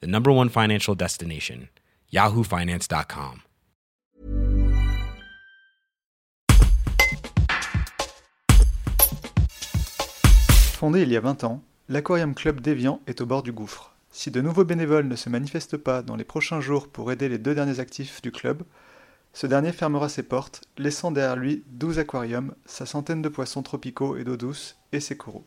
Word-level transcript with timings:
the 0.00 0.06
number 0.06 0.30
one 0.30 0.48
financial 0.48 0.94
destination, 0.94 1.68
yahoofinance.com. 2.12 3.40
Fondé 10.84 11.02
il 11.02 11.12
y 11.12 11.16
a 11.16 11.20
20 11.20 11.44
ans, 11.44 11.62
l'Aquarium 11.88 12.34
Club 12.34 12.60
d'Evian 12.60 13.00
est 13.06 13.20
au 13.20 13.26
bord 13.26 13.42
du 13.42 13.52
gouffre. 13.52 13.94
Si 14.10 14.30
de 14.30 14.40
nouveaux 14.40 14.64
bénévoles 14.64 15.08
ne 15.08 15.16
se 15.16 15.28
manifestent 15.28 15.76
pas 15.76 16.02
dans 16.02 16.14
les 16.14 16.24
prochains 16.24 16.60
jours 16.60 16.88
pour 16.88 17.10
aider 17.10 17.28
les 17.28 17.38
deux 17.38 17.54
derniers 17.54 17.80
actifs 17.80 18.20
du 18.22 18.30
club, 18.30 18.62
ce 19.32 19.46
dernier 19.46 19.72
fermera 19.72 20.08
ses 20.08 20.22
portes, 20.22 20.62
laissant 20.78 21.10
derrière 21.10 21.36
lui 21.36 21.64
12 21.68 21.98
aquariums, 21.98 22.54
sa 22.66 22.86
centaine 22.86 23.22
de 23.22 23.28
poissons 23.28 23.62
tropicaux 23.62 24.16
et 24.16 24.24
d'eau 24.24 24.36
douce, 24.36 24.76
et 24.92 25.00
ses 25.00 25.16
coraux. 25.16 25.44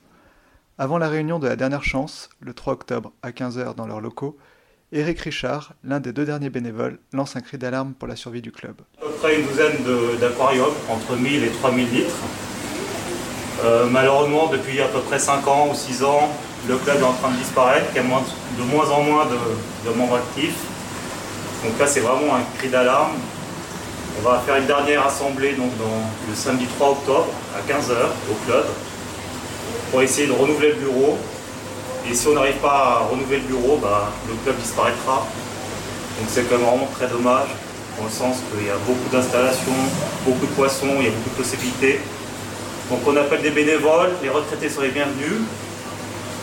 Avant 0.80 1.00
la 1.00 1.10
réunion 1.10 1.40
de 1.40 1.48
la 1.48 1.56
dernière 1.56 1.84
chance, 1.84 2.30
le 2.40 2.54
3 2.54 2.74
octobre 2.74 3.12
à 3.24 3.32
15h 3.32 3.74
dans 3.74 3.88
leurs 3.88 4.00
locaux, 4.00 4.38
Eric 4.92 5.22
Richard, 5.22 5.74
l'un 5.84 6.00
des 6.00 6.14
deux 6.14 6.24
derniers 6.24 6.52
bénévoles, 6.52 7.00
lance 7.14 7.36
un 7.36 7.42
cri 7.42 7.58
d'alarme 7.58 7.94
pour 7.96 8.08
la 8.08 8.16
survie 8.16 8.44
du 8.44 8.52
club. 8.52 8.76
À 9.00 9.06
peu 9.06 9.12
près 9.14 9.40
une 9.40 9.48
douzaine 9.48 9.78
d'aquariums, 10.22 10.76
entre 10.88 11.16
1000 11.16 11.46
et 11.46 11.50
3000 11.50 11.90
litres. 11.90 12.16
Euh, 13.64 13.88
malheureusement, 13.90 14.52
depuis 14.52 14.80
à 14.80 14.88
peu 14.88 15.00
près 15.00 15.18
5 15.18 15.48
ans 15.48 15.70
ou 15.72 15.74
6 15.74 16.04
ans, 16.04 16.30
le 16.68 16.78
club 16.78 16.98
est 17.00 17.04
en 17.04 17.14
train 17.14 17.32
de 17.32 17.38
disparaître, 17.38 17.88
il 17.94 17.96
y 17.96 18.00
a 18.00 18.04
de 18.04 18.64
moins 18.72 18.90
en 18.92 19.02
moins 19.02 19.26
de, 19.26 19.90
membres 19.98 20.18
actifs. 20.18 20.60
Donc 21.64 21.80
là, 21.80 21.88
c'est 21.88 22.02
vraiment 22.02 22.36
un 22.36 22.44
cri 22.60 22.70
d'alarme. 22.70 23.14
On 24.20 24.30
va 24.30 24.38
faire 24.46 24.58
une 24.58 24.68
dernière 24.68 25.08
assemblée 25.08 25.54
donc, 25.54 25.72
le 26.30 26.36
samedi 26.36 26.68
3 26.68 26.92
octobre 26.92 27.30
à 27.56 27.68
15h 27.68 27.96
au 28.30 28.46
club 28.46 28.66
pour 29.92 30.02
essayer 30.02 30.28
de 30.28 30.34
renouveler 30.34 30.70
le 30.70 30.76
bureau. 30.76 31.18
Et 32.10 32.14
si 32.14 32.28
on 32.28 32.34
n'arrive 32.34 32.56
pas 32.56 33.04
à 33.04 33.08
renouveler 33.10 33.40
le 33.40 33.56
bureau, 33.56 33.78
bah, 33.78 34.10
le 34.28 34.36
club 34.44 34.56
disparaîtra. 34.58 35.28
Donc 36.20 36.28
c'est 36.30 36.50
quand 36.50 36.58
même 36.58 36.66
vraiment 36.66 36.90
très 36.98 37.08
dommage, 37.08 37.50
dans 37.98 38.06
le 38.06 38.10
sens 38.10 38.38
qu'il 38.50 38.66
y 38.66 38.70
a 38.70 38.78
beaucoup 38.88 39.10
d'installations, 39.12 39.82
beaucoup 40.26 40.46
de 40.46 40.52
poissons, 40.52 40.96
il 41.00 41.06
y 41.06 41.08
a 41.08 41.12
beaucoup 41.12 41.30
de 41.30 41.44
possibilités. 41.44 42.00
Donc 42.90 43.00
on 43.06 43.16
appelle 43.18 43.42
des 43.42 43.52
bénévoles, 43.52 44.12
les 44.24 44.30
retraités 44.30 44.70
sont 44.70 44.82
les 44.82 44.90
bienvenus. 44.90 45.44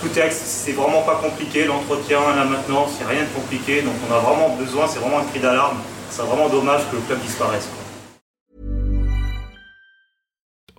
Tout 0.02 0.18
est 0.18 0.30
c'est 0.30 0.72
vraiment 0.72 1.02
pas 1.02 1.16
compliqué, 1.16 1.64
l'entretien, 1.64 2.20
la 2.36 2.44
maintenance, 2.44 2.90
il 3.00 3.06
n'y 3.06 3.12
a 3.12 3.14
rien 3.16 3.22
de 3.22 3.34
compliqué. 3.34 3.82
Donc 3.82 3.94
on 4.08 4.14
a 4.14 4.18
vraiment 4.18 4.50
besoin, 4.50 4.86
c'est 4.86 4.98
vraiment 4.98 5.20
un 5.20 5.24
cri 5.24 5.40
d'alarme 5.40 5.78
c'est 6.14 6.22
vraiment 6.22 6.48
dommage 6.48 6.82
que 6.90 6.96
le 6.96 7.02
club 7.02 7.18
disparaisse. 7.20 7.68